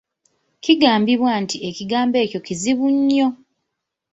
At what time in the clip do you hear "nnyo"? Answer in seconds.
2.95-3.27